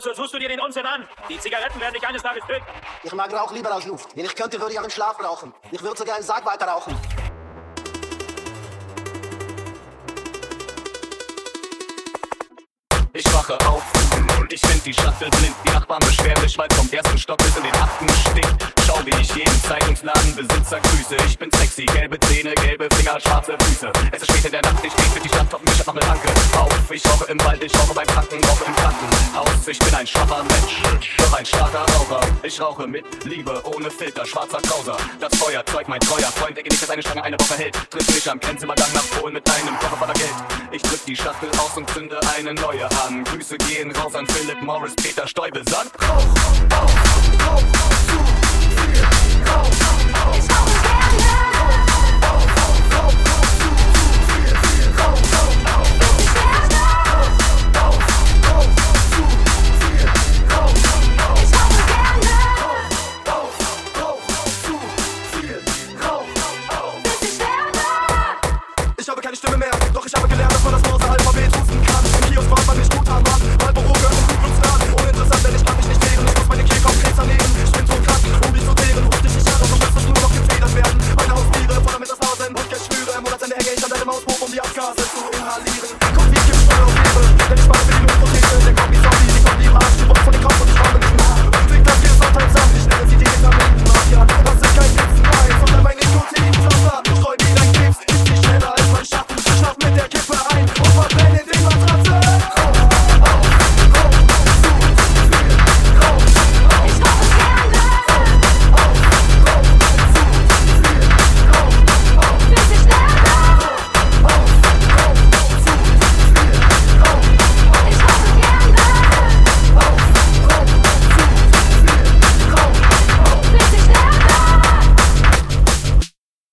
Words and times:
Wozu 0.00 0.14
tust 0.14 0.32
du 0.32 0.38
dir 0.38 0.48
den 0.48 0.60
Unsinn 0.60 0.86
an? 0.86 1.06
Die 1.28 1.38
Zigaretten 1.38 1.78
werden 1.78 1.92
dich 1.92 2.08
eines 2.08 2.22
Tages 2.22 2.42
töten. 2.46 2.64
Ich 3.02 3.12
mag 3.12 3.30
Rauch 3.34 3.52
lieber 3.52 3.70
als 3.70 3.84
Luft. 3.84 4.16
Wenn 4.16 4.24
ich 4.24 4.34
könnte, 4.34 4.58
würde 4.58 4.72
ich 4.72 4.78
auch 4.80 4.84
im 4.84 4.90
Schlaf 4.90 5.22
rauchen. 5.22 5.52
Ich 5.70 5.82
würde 5.82 5.98
sogar 5.98 6.16
im 6.16 6.22
Sarg 6.22 6.46
weiter 6.46 6.68
rauchen. 6.68 6.96
Ich 13.12 13.24
wache 13.32 13.58
auf 13.66 13.82
und 14.38 14.52
ich 14.52 14.60
find 14.60 14.86
die 14.86 14.96
will 14.96 15.30
blind. 15.30 15.54
Die 15.66 15.70
Nachbarn 15.72 15.98
beschweren 16.00 16.40
sich, 16.42 16.56
weil 16.56 16.68
vom 16.74 16.88
ersten 16.92 17.18
Stock 17.18 17.38
bis 17.38 17.56
in 17.56 17.64
den 17.64 17.74
achten 17.74 18.08
stinkt. 18.08 18.72
Schau, 18.86 19.00
wie 19.04 19.20
ich 19.20 19.34
jeden 19.34 19.62
Zeitungsladenbesitzer 19.64 20.78
grüße. 20.78 21.16
Ich 21.26 21.36
bin 21.36 21.50
sexy, 21.50 21.86
gelbe 21.86 22.20
Zähne, 22.20 22.54
gelbe 22.54 22.88
Finger, 22.94 23.18
schwarze 23.20 23.56
Füße. 23.58 23.90
Es 24.12 24.22
ist 24.22 24.30
spät 24.30 24.44
in 24.44 24.52
der 24.52 24.62
Nacht, 24.62 24.84
ich 24.84 24.92
steh 24.92 25.02
für 25.02 25.20
die 25.20 25.28
Stadt 25.28 25.52
auf 25.52 25.62
mich, 25.62 25.78
hab 25.80 25.86
noch 25.88 25.94
ne 25.94 26.00
Tanke. 26.00 26.28
Auf, 26.56 26.90
ich 26.90 27.04
rauche 27.06 27.24
im 27.32 27.44
Wald, 27.44 27.62
ich 27.64 27.74
rauche 27.74 27.94
beim 27.94 28.06
Kranken, 28.06 28.44
rauche 28.44 28.64
im 28.64 28.76
Krankenhaus. 28.76 29.68
Ich 29.68 29.78
bin 29.78 29.94
ein 29.94 30.06
schwacher 30.06 30.42
Mensch, 30.44 30.82
doch 31.18 31.38
ein 31.38 31.46
starker 31.46 31.86
Raucher. 31.94 32.20
Ich 32.44 32.60
rauche 32.60 32.86
mit 32.86 33.04
Liebe, 33.24 33.60
ohne 33.64 33.90
Filter, 33.90 34.24
schwarzer 34.24 34.60
Krauser. 34.62 34.96
Das 35.20 35.36
Feuerzeug, 35.36 35.88
mein 35.88 36.00
treuer 36.00 36.30
Freund, 36.38 36.56
denke 36.56 36.70
nicht, 36.70 36.82
dass 36.82 36.90
eine 36.90 37.02
Stange 37.02 37.24
eine 37.24 37.38
Woche 37.40 37.56
hält. 37.58 37.74
Triff 37.90 38.14
mich 38.14 38.30
am 38.30 38.38
Grenzimmergang 38.38 38.92
nach 38.94 39.10
Polen 39.10 39.34
mit 39.34 39.50
einem 39.50 39.76
Koffer 39.80 39.96
die 41.10 41.16
Schachtel 41.16 41.50
aus 41.58 41.76
und 41.76 41.90
zünde 41.90 42.20
eine 42.36 42.54
neue 42.54 42.88
an. 43.02 43.24
Grüße 43.24 43.58
gehen 43.58 43.90
raus 43.90 44.14
an 44.14 44.28
Philipp 44.28 44.62
Morris, 44.62 44.94
Peter 44.94 45.26
Steubesand. 45.26 45.90
Rauch, 46.00 46.08
Rauch, 46.08 46.60
Rauch. 46.70 47.46
Rauch, 47.46 47.49